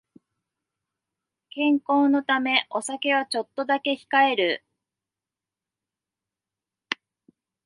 [1.51, 4.65] 健康のためお酒はちょっとだけ控える